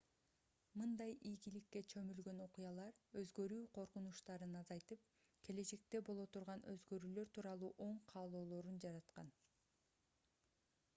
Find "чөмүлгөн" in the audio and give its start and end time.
1.93-2.39